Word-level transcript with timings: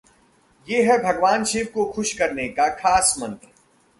ये 0.67 0.81
है 0.83 0.97
भगवान 1.03 1.43
शिव 1.43 1.67
को 1.73 1.85
खुश 1.85 2.13
करने 2.13 2.47
का 2.49 2.67
खास 2.75 3.15
मंत्र 3.19 3.47